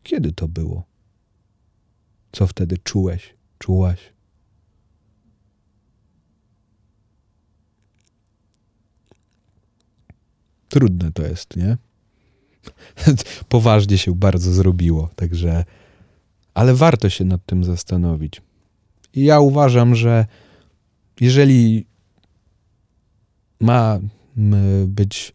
Kiedy 0.02 0.32
to 0.32 0.48
było? 0.48 0.84
Co 2.32 2.46
wtedy 2.46 2.78
czułeś, 2.78 3.34
czułaś? 3.58 4.15
Trudne 10.68 11.12
to 11.12 11.22
jest, 11.22 11.56
nie? 11.56 11.76
Poważnie 13.48 13.98
się 13.98 14.14
bardzo 14.14 14.52
zrobiło, 14.52 15.10
także. 15.16 15.64
Ale 16.54 16.74
warto 16.74 17.08
się 17.08 17.24
nad 17.24 17.46
tym 17.46 17.64
zastanowić. 17.64 18.42
I 19.14 19.24
ja 19.24 19.40
uważam, 19.40 19.94
że 19.94 20.26
jeżeli 21.20 21.86
ma 23.60 23.98
być 24.86 25.32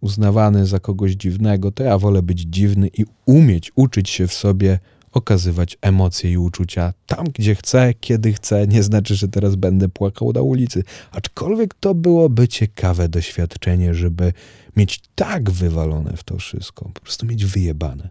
uznawany 0.00 0.66
za 0.66 0.80
kogoś 0.80 1.12
dziwnego, 1.12 1.72
to 1.72 1.82
ja 1.82 1.98
wolę 1.98 2.22
być 2.22 2.40
dziwny 2.40 2.88
i 2.98 3.04
umieć 3.26 3.72
uczyć 3.74 4.10
się 4.10 4.26
w 4.26 4.32
sobie 4.32 4.78
okazywać 5.12 5.78
emocje 5.80 6.32
i 6.32 6.38
uczucia 6.38 6.92
tam, 7.06 7.26
gdzie 7.34 7.54
chcę, 7.54 7.94
kiedy 7.94 8.32
chcę. 8.32 8.66
Nie 8.66 8.82
znaczy, 8.82 9.14
że 9.14 9.28
teraz 9.28 9.56
będę 9.56 9.88
płakał 9.88 10.32
na 10.32 10.42
ulicy. 10.42 10.84
Aczkolwiek 11.10 11.74
to 11.74 11.94
byłoby 11.94 12.48
ciekawe 12.48 13.08
doświadczenie, 13.08 13.94
żeby 13.94 14.32
mieć 14.76 15.00
tak 15.14 15.50
wywalone 15.50 16.16
w 16.16 16.24
to 16.24 16.38
wszystko, 16.38 16.90
po 16.94 17.00
prostu 17.00 17.26
mieć 17.26 17.44
wyjebane. 17.44 18.08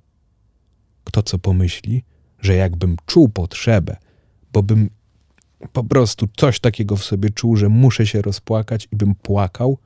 Kto 1.03 1.23
co 1.23 1.39
pomyśli, 1.39 2.03
że 2.39 2.55
jakbym 2.55 2.95
czuł 3.05 3.29
potrzebę, 3.29 3.97
bo 4.53 4.63
bym 4.63 4.89
po 5.73 5.83
prostu 5.83 6.27
coś 6.37 6.59
takiego 6.59 6.95
w 6.95 7.03
sobie 7.03 7.29
czuł, 7.29 7.55
że 7.55 7.69
muszę 7.69 8.07
się 8.07 8.21
rozpłakać 8.21 8.87
i 8.91 8.95
bym 8.95 9.15
płakał, 9.15 9.77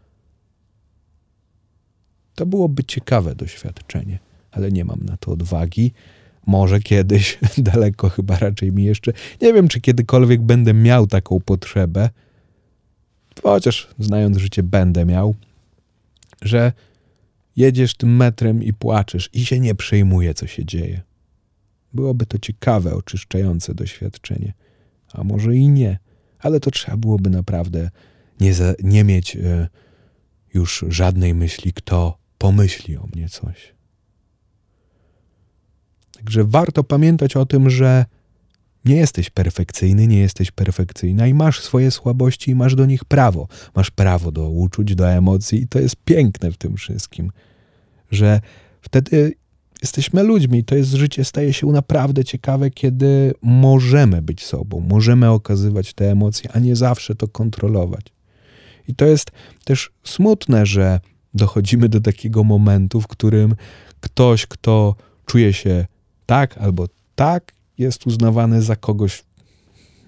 to 2.36 2.46
byłoby 2.46 2.84
ciekawe 2.84 3.36
doświadczenie, 3.36 4.20
ale 4.52 4.72
nie 4.72 4.86
mam 4.86 5.00
na 5.04 5.18
to 5.18 5.32
odwagi 5.32 5.94
Może 6.46 6.80
kiedyś, 6.80 7.40
daleko 7.58 8.10
chyba 8.10 8.40
raczej 8.40 8.72
mi 8.72 8.84
jeszcze. 8.84 9.14
Nie 9.42 9.54
wiem, 9.54 9.68
czy 9.68 9.82
kiedykolwiek 9.82 10.42
będę 10.42 10.74
miał 10.74 11.08
taką 11.08 11.40
potrzebę, 11.40 12.10
chociaż 13.44 13.88
znając 14.00 14.38
życie 14.38 14.64
będę 14.64 15.06
miał, 15.06 15.36
że 16.42 16.72
jedziesz 17.56 17.96
tym 17.96 18.16
metrem 18.16 18.64
i 18.64 18.74
płaczesz 18.74 19.30
i 19.34 19.46
się 19.46 19.60
nie 19.60 19.76
przejmuje, 19.76 20.34
co 20.34 20.48
się 20.48 20.66
dzieje. 20.66 21.02
Byłoby 21.94 22.26
to 22.26 22.40
ciekawe, 22.40 22.94
oczyszczające 22.94 23.76
doświadczenie. 23.76 24.54
A 25.14 25.24
może 25.24 25.56
i 25.56 25.70
nie, 25.70 26.00
ale 26.40 26.60
to 26.60 26.72
trzeba 26.72 26.98
byłoby 26.98 27.30
naprawdę 27.30 27.90
nie, 28.40 28.54
za, 28.54 28.74
nie 28.84 29.04
mieć 29.04 29.36
e, 29.36 29.68
już 30.54 30.86
żadnej 30.88 31.34
myśli, 31.34 31.74
kto 31.74 32.18
pomyśli 32.38 32.98
o 32.98 33.08
mnie 33.16 33.30
coś. 33.30 33.75
Także 36.16 36.44
warto 36.44 36.84
pamiętać 36.84 37.36
o 37.36 37.46
tym, 37.46 37.70
że 37.70 38.06
nie 38.86 38.96
jesteś 38.96 39.30
perfekcyjny, 39.30 40.08
nie 40.08 40.20
jesteś 40.20 40.52
perfekcyjna 40.52 41.28
i 41.28 41.34
masz 41.34 41.62
swoje 41.62 41.92
słabości 41.92 42.52
i 42.52 42.56
masz 42.56 42.76
do 42.76 42.86
nich 42.86 43.06
prawo. 43.06 43.48
Masz 43.76 43.92
prawo 43.92 44.32
do 44.32 44.50
uczuć, 44.50 44.96
do 44.96 45.10
emocji 45.10 45.62
i 45.62 45.68
to 45.68 45.80
jest 45.80 45.96
piękne 45.96 46.52
w 46.52 46.58
tym 46.58 46.76
wszystkim, 46.76 47.32
że 48.12 48.42
wtedy 48.82 49.34
jesteśmy 49.82 50.24
ludźmi. 50.24 50.64
To 50.64 50.76
jest 50.76 50.92
życie 50.92 51.26
staje 51.26 51.54
się 51.54 51.68
naprawdę 51.68 52.24
ciekawe, 52.24 52.72
kiedy 52.72 53.34
możemy 53.42 54.22
być 54.22 54.46
sobą, 54.46 54.80
możemy 54.80 55.30
okazywać 55.30 55.94
te 55.94 56.12
emocje, 56.12 56.50
a 56.54 56.60
nie 56.60 56.76
zawsze 56.76 57.16
to 57.16 57.28
kontrolować. 57.28 58.06
I 58.88 58.96
to 58.96 59.06
jest 59.06 59.32
też 59.64 59.92
smutne, 60.04 60.66
że 60.66 61.00
dochodzimy 61.34 61.90
do 61.90 62.02
takiego 62.02 62.44
momentu, 62.44 63.02
w 63.02 63.08
którym 63.08 63.56
ktoś, 64.00 64.46
kto 64.46 64.96
czuje 65.26 65.54
się 65.54 65.86
tak 66.26 66.58
albo 66.58 66.88
tak, 67.16 67.54
jest 67.78 68.08
uznawany 68.08 68.62
za 68.62 68.76
kogoś 68.76 69.24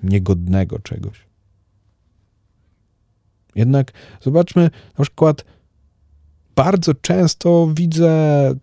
niegodnego 0.03 0.79
czegoś. 0.79 1.27
Jednak 3.55 3.91
zobaczmy, 4.21 4.69
na 4.97 5.03
przykład 5.03 5.45
bardzo 6.55 6.93
często 6.93 7.69
widzę 7.73 8.53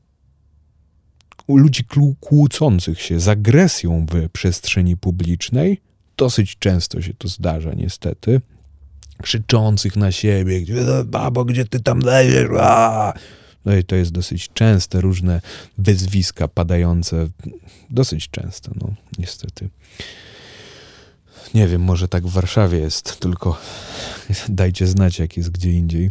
ludzi 1.48 1.84
kłócących 2.20 3.00
się 3.00 3.20
z 3.20 3.28
agresją 3.28 4.06
w 4.10 4.28
przestrzeni 4.30 4.96
publicznej. 4.96 5.80
Dosyć 6.16 6.56
często 6.58 7.02
się 7.02 7.14
to 7.14 7.28
zdarza, 7.28 7.72
niestety. 7.74 8.40
Krzyczących 9.22 9.96
na 9.96 10.12
siebie, 10.12 10.64
babo, 11.04 11.44
gdzie 11.44 11.64
ty 11.64 11.80
tam 11.80 11.98
leżysz? 11.98 12.48
No 13.64 13.76
i 13.76 13.84
to 13.84 13.96
jest 13.96 14.12
dosyć 14.12 14.50
częste, 14.54 15.00
różne 15.00 15.40
wyzwiska 15.78 16.48
padające. 16.48 17.28
Dosyć 17.90 18.28
często, 18.30 18.72
no 18.80 18.94
niestety. 19.18 19.68
Nie 21.54 21.68
wiem, 21.68 21.82
może 21.82 22.08
tak 22.08 22.26
w 22.26 22.30
Warszawie 22.30 22.78
jest, 22.78 23.20
tylko 23.20 23.58
dajcie 24.48 24.86
znać, 24.86 25.18
jak 25.18 25.36
jest 25.36 25.50
gdzie 25.50 25.72
indziej. 25.72 26.10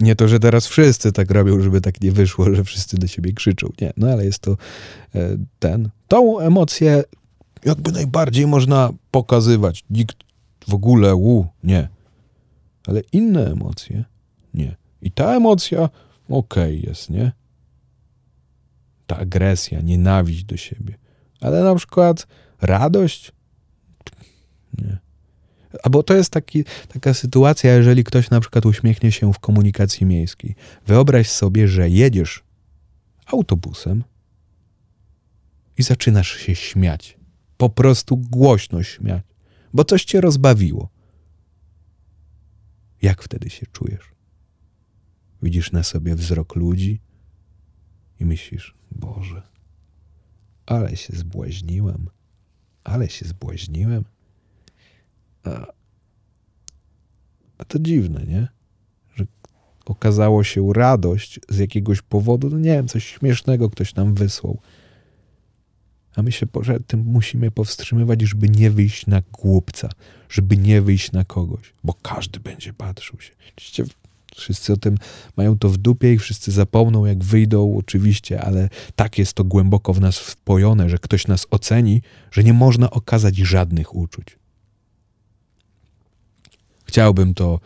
Nie 0.00 0.16
to, 0.16 0.28
że 0.28 0.40
teraz 0.40 0.66
wszyscy 0.66 1.12
tak 1.12 1.30
robią, 1.30 1.60
żeby 1.60 1.80
tak 1.80 2.00
nie 2.00 2.12
wyszło, 2.12 2.54
że 2.54 2.64
wszyscy 2.64 2.96
do 2.98 3.06
siebie 3.06 3.32
krzyczą. 3.32 3.68
Nie, 3.80 3.92
no 3.96 4.10
ale 4.10 4.24
jest 4.24 4.38
to 4.38 4.56
e, 5.14 5.36
ten. 5.58 5.90
Tą 6.08 6.38
emocję 6.38 7.04
jakby 7.64 7.92
najbardziej 7.92 8.46
można 8.46 8.92
pokazywać. 9.10 9.84
Nikt 9.90 10.16
w 10.68 10.74
ogóle, 10.74 11.14
u, 11.14 11.46
nie. 11.64 11.88
Ale 12.86 13.00
inne 13.12 13.50
emocje, 13.50 14.04
nie. 14.54 14.76
I 15.02 15.10
ta 15.10 15.36
emocja 15.36 15.88
okej 16.28 16.78
okay 16.78 16.90
jest, 16.90 17.10
nie? 17.10 17.32
Ta 19.06 19.16
agresja, 19.16 19.80
nienawiść 19.80 20.44
do 20.44 20.56
siebie. 20.56 20.98
Ale 21.40 21.64
na 21.64 21.74
przykład 21.74 22.26
radość? 22.60 23.32
Nie. 24.78 24.98
Albo 25.82 26.02
to 26.02 26.14
jest 26.14 26.30
taki, 26.30 26.64
taka 26.88 27.14
sytuacja, 27.14 27.74
jeżeli 27.74 28.04
ktoś 28.04 28.30
na 28.30 28.40
przykład 28.40 28.66
uśmiechnie 28.66 29.12
się 29.12 29.32
w 29.32 29.38
komunikacji 29.38 30.06
miejskiej. 30.06 30.54
Wyobraź 30.86 31.30
sobie, 31.30 31.68
że 31.68 31.90
jedziesz 31.90 32.44
autobusem 33.26 34.04
i 35.78 35.82
zaczynasz 35.82 36.36
się 36.36 36.54
śmiać. 36.54 37.18
Po 37.56 37.68
prostu 37.68 38.16
głośno 38.16 38.82
śmiać, 38.82 39.22
bo 39.74 39.84
coś 39.84 40.04
cię 40.04 40.20
rozbawiło. 40.20 40.88
Jak 43.02 43.22
wtedy 43.22 43.50
się 43.50 43.66
czujesz? 43.66 44.17
Widzisz 45.42 45.72
na 45.72 45.82
sobie 45.82 46.14
wzrok 46.14 46.56
ludzi 46.56 47.00
i 48.20 48.24
myślisz: 48.24 48.74
Boże, 48.90 49.42
ale 50.66 50.96
się 50.96 51.16
zbłaźniłem, 51.16 52.08
ale 52.84 53.08
się 53.08 53.26
zbłaźniłem. 53.26 54.04
A, 55.44 55.66
a 57.58 57.64
to 57.64 57.78
dziwne, 57.78 58.24
nie? 58.24 58.48
Że 59.14 59.26
okazało 59.86 60.44
się 60.44 60.72
radość 60.72 61.40
z 61.48 61.58
jakiegoś 61.58 62.02
powodu, 62.02 62.50
no 62.50 62.58
nie 62.58 62.72
wiem, 62.72 62.88
coś 62.88 63.04
śmiesznego 63.04 63.70
ktoś 63.70 63.94
nam 63.94 64.14
wysłał. 64.14 64.60
A 66.16 66.22
my 66.22 66.32
się 66.32 66.46
tym 66.86 67.00
musimy 67.00 67.50
powstrzymywać, 67.50 68.22
żeby 68.22 68.48
nie 68.48 68.70
wyjść 68.70 69.06
na 69.06 69.22
głupca, 69.32 69.88
żeby 70.28 70.56
nie 70.56 70.82
wyjść 70.82 71.12
na 71.12 71.24
kogoś, 71.24 71.74
bo 71.84 71.94
każdy 71.94 72.40
będzie 72.40 72.72
patrzył 72.72 73.20
się. 73.20 73.32
Oczywiście 73.56 73.84
Wszyscy 74.38 74.72
o 74.72 74.76
tym 74.76 74.98
mają 75.36 75.58
to 75.58 75.68
w 75.68 75.76
dupie 75.76 76.12
i 76.12 76.18
wszyscy 76.18 76.52
zapomną, 76.52 77.06
jak 77.06 77.24
wyjdą, 77.24 77.76
oczywiście, 77.76 78.42
ale 78.42 78.68
tak 78.96 79.18
jest 79.18 79.32
to 79.32 79.44
głęboko 79.44 79.92
w 79.92 80.00
nas 80.00 80.18
wpojone, 80.18 80.88
że 80.88 80.98
ktoś 80.98 81.26
nas 81.26 81.46
oceni, 81.50 82.02
że 82.30 82.44
nie 82.44 82.52
można 82.52 82.90
okazać 82.90 83.36
żadnych 83.36 83.94
uczuć. 83.94 84.38
Chciałbym 86.84 87.34
to 87.34 87.60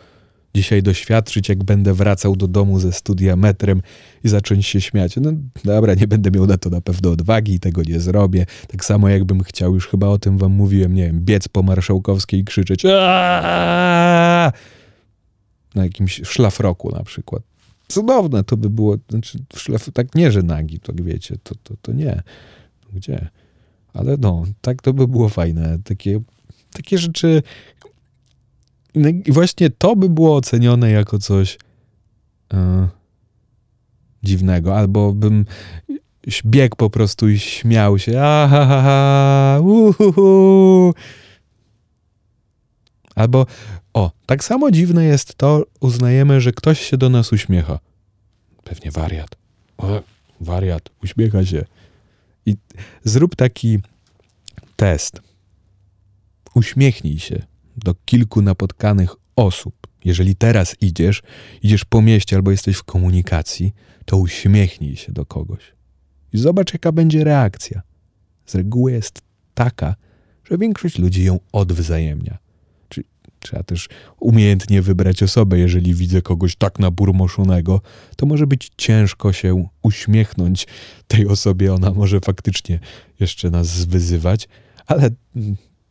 dzisiaj 0.55 0.83
doświadczyć, 0.83 1.49
jak 1.49 1.65
będę 1.65 1.95
wracał 1.95 2.37
do 2.37 2.49
domu 2.49 2.81
ze 2.81 2.93
studia 2.93 3.37
metrem 3.37 3.83
i 4.25 4.29
zacząć 4.29 4.67
się 4.67 4.81
śmiać. 4.81 5.17
No 5.17 5.33
dobra, 5.65 5.95
nie 5.95 6.09
będę 6.09 6.31
miał 6.31 6.47
na 6.47 6.59
to 6.59 6.71
na 6.71 6.81
pewno 6.81 7.11
odwagi 7.11 7.55
i 7.55 7.61
tego 7.61 7.83
nie 7.83 8.01
zrobię. 8.01 8.47
Tak 8.69 8.85
samo 8.85 9.09
jakbym 9.09 9.43
chciał, 9.43 9.75
już 9.75 9.89
chyba 9.89 10.07
o 10.07 10.19
tym 10.19 10.39
wam 10.39 10.53
mówiłem, 10.53 10.95
nie 10.95 11.07
wiem, 11.07 11.21
biec 11.21 11.49
po 11.49 11.63
marszałkowskiej 11.63 12.41
i 12.41 12.45
krzyczeć 12.45 12.85
Aaaa! 12.85 14.53
Na 15.75 15.83
jakimś 15.83 16.21
szlafroku 16.25 16.91
na 16.91 17.03
przykład. 17.03 17.43
Cudowne 17.89 18.45
to 18.45 18.57
by 18.57 18.71
było, 18.71 18.97
znaczy 19.11 19.39
szlaf, 19.57 19.91
tak 19.91 20.15
nie, 20.15 20.33
że 20.33 20.43
nagi, 20.43 20.81
to 20.81 20.93
wiecie, 20.97 21.37
to, 21.43 21.55
to, 21.63 21.75
to 21.83 21.93
nie. 21.93 22.23
Gdzie? 22.93 23.29
Ale 23.95 24.17
no, 24.17 24.45
tak 24.61 24.83
to 24.83 24.93
by 24.93 25.09
było 25.09 25.29
fajne. 25.29 25.79
Takie, 25.85 26.21
takie 26.73 26.99
rzeczy 26.99 27.43
no 28.95 29.09
i 29.09 29.33
właśnie 29.33 29.71
to 29.71 29.97
by 29.97 30.09
było 30.09 30.37
ocenione 30.37 30.91
jako 30.91 31.19
coś 31.19 31.59
e, 32.53 32.89
dziwnego, 34.23 34.77
albo 34.77 35.13
bym 35.13 35.47
biegł 36.45 36.77
po 36.77 36.91
prostu 36.91 37.29
i 37.29 37.39
śmiał 37.39 37.99
się. 37.99 38.21
Ahaha, 38.21 39.61
uhuhu. 39.61 40.95
Albo 43.15 43.47
o, 43.95 44.11
tak 44.27 44.45
samo 44.45 44.71
dziwne 44.71 45.05
jest 45.05 45.35
to, 45.35 45.67
uznajemy, 45.81 46.41
że 46.41 46.53
ktoś 46.53 46.81
się 46.81 46.97
do 46.97 47.09
nas 47.09 47.33
uśmiecha. 47.33 47.79
Pewnie 48.65 48.91
wariat. 48.91 49.37
O, 49.79 50.03
wariat, 50.41 50.91
uśmiecha 51.03 51.47
się. 51.47 51.65
I 52.47 52.57
zrób 53.05 53.37
taki 53.37 53.79
test. 54.77 55.21
Uśmiechnij 56.55 57.19
się 57.19 57.43
do 57.77 57.95
kilku 58.05 58.43
napotkanych 58.43 59.15
osób. 59.37 59.75
Jeżeli 60.05 60.37
teraz 60.37 60.77
idziesz, 60.81 61.23
idziesz 61.63 61.85
po 61.85 62.03
mieście 62.03 62.37
albo 62.37 62.51
jesteś 62.51 62.77
w 62.77 62.83
komunikacji, 62.83 63.73
to 64.05 64.17
uśmiechnij 64.17 64.97
się 64.97 65.13
do 65.13 65.27
kogoś. 65.27 65.73
I 66.33 66.39
zobacz, 66.39 66.73
jaka 66.73 66.93
będzie 66.93 67.25
reakcja. 67.25 67.83
Z 68.47 68.55
reguły 68.55 68.93
jest 68.93 69.23
taka, 69.55 69.97
że 70.45 70.59
większość 70.59 70.99
ludzi 70.99 71.25
ją 71.25 71.41
odwzajemnia. 71.53 72.39
Trzeba 73.43 73.63
też 73.63 73.89
umiejętnie 74.21 74.83
wybrać 74.83 75.23
osobę. 75.23 75.59
Jeżeli 75.59 75.95
widzę 75.95 76.23
kogoś 76.23 76.57
tak 76.57 76.79
naburmoszonego, 76.79 77.81
to 78.17 78.27
może 78.27 78.47
być 78.47 78.71
ciężko 78.77 79.33
się 79.33 79.69
uśmiechnąć 79.83 80.67
tej 81.07 81.27
osobie. 81.27 81.75
Ona 81.75 81.91
może 81.91 82.21
faktycznie 82.21 82.81
jeszcze 83.21 83.51
nas 83.51 83.85
wyzywać, 83.85 84.49
ale 84.87 85.11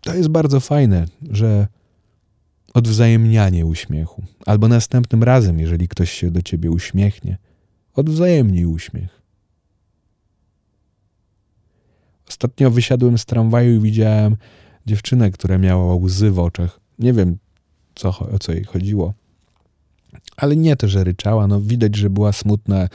to 0.01 0.15
jest 0.15 0.29
bardzo 0.29 0.59
fajne, 0.59 1.05
że 1.29 1.67
odwzajemnianie 2.73 3.65
uśmiechu. 3.65 4.23
Albo 4.45 4.67
następnym 4.67 5.23
razem, 5.23 5.59
jeżeli 5.59 5.87
ktoś 5.87 6.11
się 6.11 6.31
do 6.31 6.41
ciebie 6.41 6.71
uśmiechnie, 6.71 7.37
odwzajemnij 7.93 8.65
uśmiech. 8.65 9.21
Ostatnio 12.29 12.71
wysiadłem 12.71 13.17
z 13.17 13.25
tramwaju 13.25 13.75
i 13.75 13.79
widziałem 13.79 14.37
dziewczynę, 14.85 15.31
która 15.31 15.57
miała 15.57 15.95
łzy 15.95 16.31
w 16.31 16.39
oczach. 16.39 16.80
Nie 17.01 17.13
wiem, 17.13 17.37
co, 17.95 18.09
o 18.09 18.39
co 18.39 18.51
jej 18.51 18.63
chodziło. 18.63 19.13
Ale 20.37 20.55
nie 20.55 20.75
to, 20.75 20.87
że 20.87 21.03
ryczała. 21.03 21.47
No, 21.47 21.61
widać, 21.61 21.95
że 21.95 22.09
była 22.09 22.31
smutna, 22.31 22.87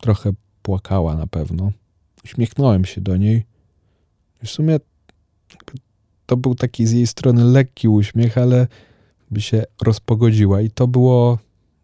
trochę 0.00 0.32
płakała 0.62 1.16
na 1.16 1.26
pewno. 1.26 1.72
Uśmiechnąłem 2.24 2.84
się 2.84 3.00
do 3.00 3.16
niej. 3.16 3.44
W 4.44 4.50
sumie 4.50 4.78
to 6.26 6.36
był 6.36 6.54
taki 6.54 6.86
z 6.86 6.92
jej 6.92 7.06
strony 7.06 7.44
lekki 7.44 7.88
uśmiech, 7.88 8.38
ale 8.38 8.66
by 9.30 9.40
się 9.40 9.64
rozpogodziła 9.82 10.60
i 10.60 10.70
to 10.70 10.88
było, 10.88 11.38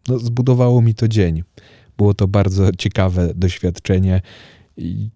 no, 0.07 0.19
zbudowało 0.19 0.81
mi 0.81 0.95
to 0.95 1.07
dzień. 1.07 1.43
Było 1.97 2.13
to 2.13 2.27
bardzo 2.27 2.71
ciekawe 2.71 3.33
doświadczenie 3.35 4.21
i 4.77 5.09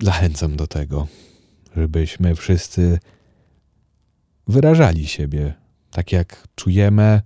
zachęcam 0.00 0.56
do 0.56 0.66
tego, 0.66 1.06
żebyśmy 1.76 2.34
wszyscy 2.34 2.98
wyrażali 4.48 5.06
siebie 5.06 5.54
tak, 5.90 6.12
jak 6.12 6.48
czujemy. 6.54 7.22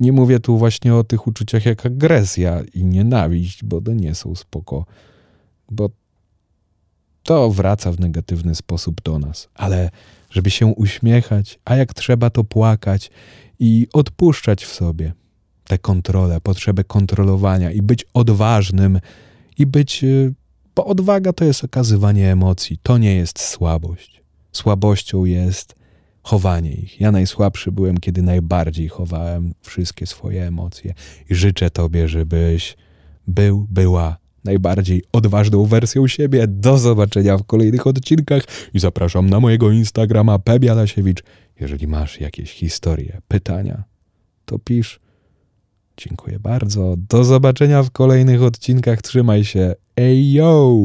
Nie 0.00 0.12
mówię 0.12 0.40
tu 0.40 0.58
właśnie 0.58 0.94
o 0.94 1.04
tych 1.04 1.26
uczuciach 1.26 1.66
jak 1.66 1.86
agresja 1.86 2.62
i 2.74 2.84
nienawiść, 2.84 3.64
bo 3.64 3.80
to 3.80 3.92
nie 3.92 4.14
są 4.14 4.34
spoko, 4.34 4.86
bo 5.70 5.90
to 7.22 7.50
wraca 7.50 7.92
w 7.92 8.00
negatywny 8.00 8.54
sposób 8.54 9.02
do 9.02 9.18
nas, 9.18 9.48
ale 9.54 9.90
żeby 10.30 10.50
się 10.50 10.66
uśmiechać, 10.66 11.58
a 11.64 11.76
jak 11.76 11.94
trzeba 11.94 12.30
to 12.30 12.44
płakać 12.44 13.10
i 13.58 13.86
odpuszczać 13.92 14.64
w 14.64 14.74
sobie 14.74 15.12
tę 15.64 15.78
kontrolę, 15.78 16.40
potrzebę 16.40 16.84
kontrolowania 16.84 17.70
i 17.70 17.82
być 17.82 18.04
odważnym 18.14 19.00
i 19.58 19.66
być. 19.66 20.04
Y, 20.04 20.34
bo 20.74 20.84
odwaga 20.84 21.32
to 21.32 21.44
jest 21.44 21.64
okazywanie 21.64 22.32
emocji, 22.32 22.78
to 22.82 22.98
nie 22.98 23.14
jest 23.14 23.40
słabość. 23.40 24.22
Słabością 24.52 25.24
jest 25.24 25.74
chowanie 26.22 26.72
ich. 26.72 27.00
Ja 27.00 27.12
najsłabszy 27.12 27.72
byłem, 27.72 27.98
kiedy 27.98 28.22
najbardziej 28.22 28.88
chowałem 28.88 29.54
wszystkie 29.60 30.06
swoje 30.06 30.46
emocje 30.46 30.94
i 31.30 31.34
życzę 31.34 31.70
Tobie, 31.70 32.08
żebyś 32.08 32.76
był, 33.26 33.66
była 33.70 34.16
najbardziej 34.44 35.02
odważną 35.12 35.64
wersją 35.64 36.08
siebie. 36.08 36.46
Do 36.48 36.78
zobaczenia 36.78 37.38
w 37.38 37.44
kolejnych 37.44 37.86
odcinkach 37.86 38.42
i 38.74 38.80
zapraszam 38.80 39.30
na 39.30 39.40
mojego 39.40 39.70
Instagrama 39.70 40.38
Pebialasiewicz. 40.38 41.22
Jeżeli 41.60 41.86
masz 41.86 42.20
jakieś 42.20 42.52
historie, 42.52 43.20
pytania, 43.28 43.84
to 44.44 44.58
pisz. 44.58 45.00
Dziękuję 45.96 46.38
bardzo. 46.38 46.94
Do 47.08 47.24
zobaczenia 47.24 47.82
w 47.82 47.90
kolejnych 47.90 48.42
odcinkach. 48.42 49.02
Trzymaj 49.02 49.44
się. 49.44 49.74
Ej 49.96 50.32
yo! 50.32 50.76